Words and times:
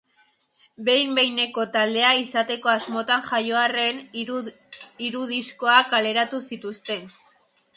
Behin-behineko 0.85 1.65
taldea 1.75 2.13
izateko 2.21 2.71
asmotan 2.73 3.25
jaio 3.27 3.59
arren, 3.65 4.01
hiru 4.23 5.27
diskoa 5.35 5.77
kaleratu 5.93 6.41
zituzten. 6.49 7.07